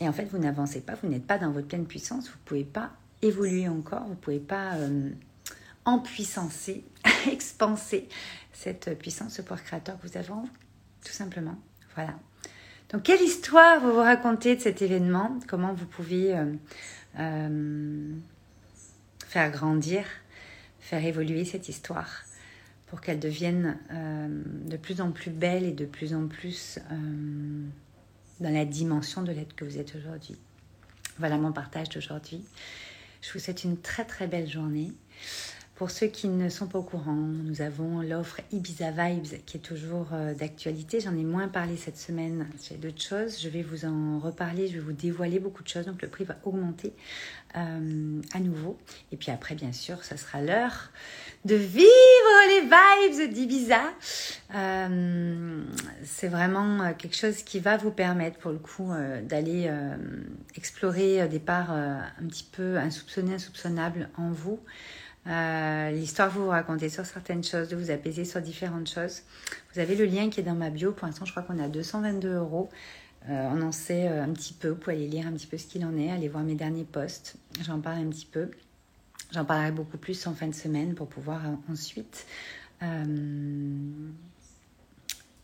et 0.01 0.09
en 0.09 0.13
fait 0.13 0.27
vous 0.27 0.39
n'avancez 0.39 0.83
pas 0.83 0.95
vous 1.03 1.09
n'êtes 1.09 1.27
pas 1.27 1.39
dans 1.39 1.51
votre 1.51 1.67
pleine 1.67 1.87
puissance 1.87 2.29
vous 2.29 2.39
pouvez 2.45 2.65
pas 2.65 2.93
évoluer 3.23 3.69
encore, 3.69 4.03
vous 4.05 4.11
ne 4.11 4.17
pouvez 4.17 4.41
pas 4.41 4.75
euh, 4.75 5.11
empuissancer, 5.85 6.85
expanser 7.31 8.09
cette 8.53 8.99
puissance, 8.99 9.35
ce 9.35 9.43
pouvoir 9.43 9.63
créateur 9.63 9.99
que 9.99 10.07
vous 10.07 10.17
avez 10.17 10.29
tout 10.29 11.13
simplement. 11.13 11.57
Voilà. 11.95 12.19
Donc, 12.91 13.05
quelle 13.05 13.23
histoire 13.23 13.81
vous 13.81 13.93
vous 13.93 13.99
racontez 13.99 14.57
de 14.57 14.61
cet 14.61 14.83
événement? 14.83 15.39
Comment 15.49 15.73
vous 15.73 15.87
pouvez 15.87 16.37
euh, 16.37 16.53
euh, 17.19 18.13
faire 19.27 19.51
grandir, 19.51 20.05
faire 20.81 21.05
évoluer 21.05 21.45
cette 21.45 21.69
histoire 21.69 22.25
pour 22.87 23.01
qu'elle 23.01 23.19
devienne 23.19 23.79
de 24.67 24.77
plus 24.77 25.01
en 25.01 25.13
plus 25.13 25.31
belle 25.31 25.65
et 25.65 25.73
de 25.73 25.87
plus 25.87 26.13
en 26.13 26.27
plus 26.27 26.79
dans 28.39 28.53
la 28.53 28.67
dimension 28.67 29.23
de 29.23 29.33
l'être 29.33 29.57
que 29.57 29.65
vous 29.65 29.79
êtes 29.79 29.95
aujourd'hui? 29.97 30.37
Voilà 31.19 31.39
mon 31.39 31.53
partage 31.53 31.89
d'aujourd'hui. 31.89 32.45
Je 33.23 33.33
vous 33.33 33.39
souhaite 33.39 33.65
une 33.65 33.81
très 33.81 34.05
très 34.05 34.27
belle 34.27 34.51
journée. 34.51 34.93
Pour 35.83 35.91
ceux 35.91 36.07
qui 36.07 36.29
ne 36.29 36.49
sont 36.49 36.69
pas 36.69 36.79
au 36.79 36.85
courant, 36.85 37.17
nous 37.17 37.61
avons 37.61 38.03
l'offre 38.03 38.41
Ibiza 38.53 38.93
Vibes 38.93 39.43
qui 39.45 39.57
est 39.57 39.61
toujours 39.61 40.11
euh, 40.13 40.33
d'actualité. 40.33 41.01
J'en 41.01 41.17
ai 41.17 41.25
moins 41.25 41.49
parlé 41.49 41.77
cette 41.77 41.97
semaine, 41.97 42.47
j'ai 42.63 42.77
d'autres 42.77 43.03
choses. 43.03 43.43
Je 43.43 43.49
vais 43.49 43.63
vous 43.63 43.85
en 43.85 44.21
reparler, 44.21 44.69
je 44.69 44.75
vais 44.75 44.79
vous 44.79 44.93
dévoiler 44.93 45.41
beaucoup 45.41 45.65
de 45.65 45.69
choses. 45.69 45.87
Donc 45.87 46.01
le 46.01 46.07
prix 46.07 46.23
va 46.23 46.37
augmenter 46.45 46.93
euh, 47.57 48.21
à 48.33 48.39
nouveau. 48.39 48.79
Et 49.11 49.17
puis 49.17 49.33
après, 49.33 49.57
bien 49.57 49.73
sûr, 49.73 50.05
ça 50.05 50.17
sera 50.17 50.41
l'heure 50.41 50.93
de 51.45 51.57
vivre 51.57 51.89
les 52.47 52.61
vibes 53.19 53.33
d'Ibiza. 53.35 53.83
Euh, 54.55 55.65
c'est 56.05 56.29
vraiment 56.29 56.95
quelque 56.95 57.17
chose 57.17 57.43
qui 57.43 57.59
va 57.59 57.77
vous 57.77 57.91
permettre, 57.91 58.39
pour 58.39 58.53
le 58.53 58.59
coup, 58.59 58.93
d'aller 59.25 59.69
explorer 60.55 61.27
des 61.27 61.41
parts 61.41 61.73
un 61.73 62.27
petit 62.29 62.49
peu 62.53 62.77
insoupçonnées, 62.77 63.35
insoupçonnables 63.35 64.11
en 64.17 64.31
vous. 64.31 64.61
Euh, 65.29 65.91
l'histoire 65.93 66.31
vous 66.31 66.45
vous 66.45 66.51
racontez 66.51 66.89
sur 66.89 67.07
certaines 67.07 67.45
choses, 67.45 67.69
de 67.69 67.77
vous 67.77 67.91
apaiser 67.91 68.25
sur 68.25 68.41
différentes 68.41 68.89
choses. 68.89 69.23
Vous 69.73 69.81
avez 69.81 69.95
le 69.95 70.05
lien 70.05 70.31
qui 70.31 70.41
est 70.41 70.43
dans 70.43 70.55
ma 70.55 70.71
bio. 70.71 70.93
Pour 70.93 71.07
l'instant, 71.07 71.25
je 71.25 71.31
crois 71.31 71.43
qu'on 71.43 71.59
a 71.59 71.69
222 71.69 72.35
euros. 72.35 72.69
Euh, 73.29 73.49
on 73.53 73.63
en 73.63 73.71
sait 73.71 74.09
euh, 74.09 74.25
un 74.25 74.33
petit 74.33 74.53
peu. 74.53 74.71
Vous 74.71 74.77
pouvez 74.77 74.97
aller 74.97 75.07
lire 75.07 75.27
un 75.27 75.33
petit 75.33 75.47
peu 75.47 75.57
ce 75.59 75.67
qu'il 75.67 75.85
en 75.85 75.97
est, 75.97 76.11
aller 76.11 76.29
voir 76.29 76.43
mes 76.43 76.57
derniers 76.57 76.85
posts. 76.85 77.37
J'en 77.63 77.81
parle 77.81 77.99
un 77.99 78.09
petit 78.09 78.27
peu. 78.27 78.51
J'en 79.33 79.45
parlerai 79.45 79.71
beaucoup 79.71 79.97
plus 79.97 80.27
en 80.27 80.35
fin 80.35 80.49
de 80.49 80.55
semaine 80.55 80.95
pour 80.95 81.09
pouvoir 81.09 81.41
ensuite 81.71 82.27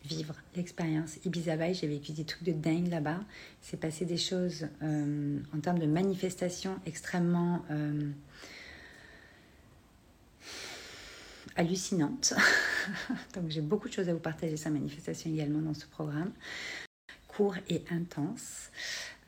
vivre 0.03 0.35
l'expérience 0.57 1.17
Ibiza. 1.23 1.71
J'ai 1.71 1.87
vécu 1.87 2.11
des 2.11 2.25
trucs 2.25 2.43
de 2.43 2.51
dingue 2.51 2.89
là-bas. 2.89 3.21
C'est 3.61 3.79
passé 3.79 4.05
des 4.05 4.17
choses 4.17 4.67
en 4.81 5.59
termes 5.61 5.79
de 5.79 5.85
manifestation 5.87 6.75
extrêmement 6.85 7.63
hallucinante. 11.55 12.33
Donc 13.35 13.49
j'ai 13.49 13.61
beaucoup 13.61 13.87
de 13.87 13.93
choses 13.93 14.09
à 14.09 14.13
vous 14.13 14.19
partager 14.19 14.57
sa 14.57 14.69
manifestation 14.69 15.29
également 15.31 15.59
dans 15.59 15.73
ce 15.73 15.85
programme. 15.85 16.31
Court 17.27 17.55
et 17.69 17.83
intense. 17.91 18.69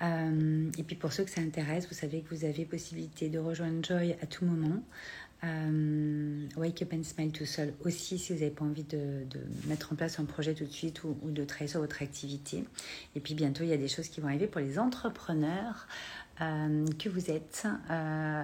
Euh, 0.02 0.70
et 0.78 0.84
puis 0.84 0.96
pour 0.96 1.14
ceux 1.14 1.24
que 1.24 1.30
ça 1.30 1.42
intéresse, 1.42 1.88
vous 1.88 1.96
savez 1.96 2.22
que 2.22 2.34
vous 2.34 2.46
avez 2.46 2.66
possibilité 2.66 3.30
de 3.30 3.40
rejoindre 3.40 3.84
Joy 3.84 4.16
à 4.22 4.26
tout 4.26 4.46
moment. 4.46 4.82
Euh, 5.44 6.48
Wake 6.56 6.84
Up 6.84 6.94
and 6.94 7.04
Smile 7.04 7.32
tout 7.32 7.48
seul 7.48 7.74
aussi 7.84 8.20
si 8.20 8.32
vous 8.32 8.40
n'avez 8.40 8.52
pas 8.52 8.64
envie 8.64 8.84
de, 8.84 9.26
mettre 9.66 9.92
en 9.92 9.96
place 9.96 10.20
un 10.20 10.26
projet 10.26 10.54
tout 10.54 10.66
de 10.66 10.72
suite 10.72 11.04
ou, 11.04 11.18
ou 11.24 11.32
de 11.32 11.44
travailler 11.44 11.68
sur 11.68 11.80
votre 11.80 12.04
activité. 12.04 12.64
Et 13.16 13.20
puis 13.20 13.34
bientôt, 13.34 13.64
il 13.64 13.70
y 13.70 13.74
a 13.74 13.78
des 13.78 13.88
choses 13.88 14.08
qui 14.08 14.22
vont 14.22 14.28
arriver 14.28 14.48
pour 14.48 14.62
les 14.62 14.78
entrepreneurs. 14.78 15.88
Euh, 16.40 16.88
que 16.98 17.10
vous 17.10 17.30
êtes 17.30 17.68
euh, 17.90 18.44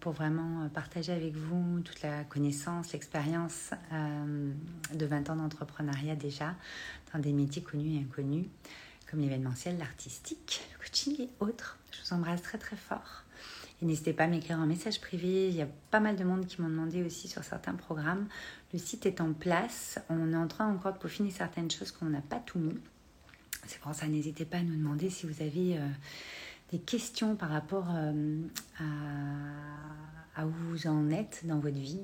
pour 0.00 0.12
vraiment 0.12 0.68
partager 0.72 1.12
avec 1.12 1.34
vous 1.34 1.80
toute 1.80 2.00
la 2.00 2.24
connaissance, 2.24 2.92
l'expérience 2.92 3.72
euh, 3.92 4.52
de 4.94 5.06
20 5.06 5.30
ans 5.30 5.36
d'entrepreneuriat 5.36 6.14
déjà 6.14 6.54
dans 7.12 7.18
des 7.18 7.32
métiers 7.32 7.62
connus 7.62 7.96
et 7.96 8.00
inconnus 8.00 8.46
comme 9.10 9.20
l'événementiel, 9.20 9.76
l'artistique, 9.76 10.62
le 10.72 10.84
coaching 10.84 11.20
et 11.20 11.28
autres. 11.40 11.78
Je 11.92 12.08
vous 12.08 12.14
embrasse 12.16 12.42
très 12.42 12.58
très 12.58 12.76
fort. 12.76 13.24
Et 13.82 13.84
n'hésitez 13.84 14.12
pas 14.14 14.24
à 14.24 14.28
m'écrire 14.28 14.58
un 14.58 14.66
message 14.66 15.00
privé. 15.00 15.48
Il 15.48 15.54
y 15.54 15.62
a 15.62 15.68
pas 15.90 16.00
mal 16.00 16.16
de 16.16 16.24
monde 16.24 16.46
qui 16.46 16.62
m'ont 16.62 16.68
demandé 16.68 17.02
aussi 17.04 17.28
sur 17.28 17.44
certains 17.44 17.74
programmes. 17.74 18.26
Le 18.72 18.78
site 18.78 19.04
est 19.04 19.20
en 19.20 19.32
place. 19.32 19.98
On 20.08 20.32
est 20.32 20.36
en 20.36 20.48
train 20.48 20.72
encore 20.72 20.94
de 20.94 20.98
peaufiner 20.98 21.30
certaines 21.30 21.70
choses 21.70 21.92
qu'on 21.92 22.06
n'a 22.06 22.22
pas 22.22 22.38
tout 22.38 22.58
mis. 22.58 22.78
C'est 23.66 23.80
pour 23.80 23.94
ça, 23.94 24.06
n'hésitez 24.06 24.44
pas 24.44 24.58
à 24.58 24.62
nous 24.62 24.76
demander 24.76 25.10
si 25.10 25.26
vous 25.26 25.42
avez 25.42 25.78
des 26.70 26.78
questions 26.78 27.36
par 27.36 27.50
rapport 27.50 27.86
euh, 27.94 28.40
à, 30.36 30.46
où 30.46 30.50
vous 30.70 30.86
en 30.86 31.10
êtes 31.10 31.42
dans 31.44 31.58
votre 31.58 31.78
vie. 31.78 32.00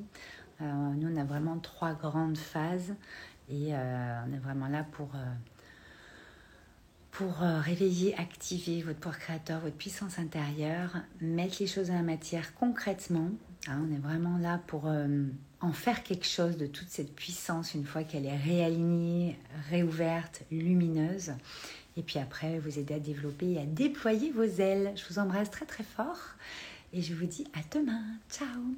Euh, 0.60 0.64
nous, 0.64 1.12
on 1.12 1.16
a 1.20 1.24
vraiment 1.24 1.58
trois 1.58 1.92
grandes 1.94 2.38
phases 2.38 2.94
et 3.48 3.74
euh, 3.74 4.20
on 4.26 4.32
est 4.32 4.38
vraiment 4.38 4.68
là 4.68 4.86
pour, 4.92 5.10
réveiller, 7.38 8.18
activer 8.18 8.82
votre 8.82 8.98
pouvoir 8.98 9.18
créateur, 9.18 9.60
votre 9.60 9.76
puissance 9.76 10.18
intérieure, 10.18 10.96
mettre 11.20 11.56
les 11.60 11.66
choses 11.66 11.90
la 11.94 12.02
matière 12.02 12.54
concrètement. 12.54 13.30
Hein, 13.68 13.80
on 13.86 13.94
est 13.94 13.98
vraiment 13.98 14.38
là 14.38 14.60
pour 14.66 14.90
en 15.60 15.72
faire 15.72 16.02
quelque 16.02 16.26
chose 16.26 16.56
de 16.56 16.66
toute 16.66 16.88
cette 16.88 17.14
puissance 17.14 17.74
une 17.74 17.84
fois 17.84 18.02
qu'elle 18.02 18.26
est 18.26 18.36
réalignée, 18.36 19.38
réouverte, 19.70 20.42
lumineuse 20.50 21.34
et 21.96 22.02
puis 22.02 22.18
après, 22.18 22.58
vous 22.58 22.78
aider 22.78 22.94
à 22.94 22.98
développer 22.98 23.52
et 23.52 23.58
à 23.60 23.66
déployer 23.66 24.30
vos 24.30 24.44
ailes. 24.44 24.92
Je 24.96 25.04
vous 25.08 25.18
embrasse 25.18 25.50
très 25.50 25.66
très 25.66 25.84
fort 25.84 26.20
et 26.92 27.02
je 27.02 27.14
vous 27.14 27.26
dis 27.26 27.46
à 27.54 27.60
demain. 27.76 28.02
Ciao 28.30 28.74